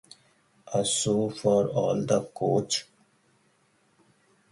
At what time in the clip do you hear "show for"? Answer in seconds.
0.83-1.67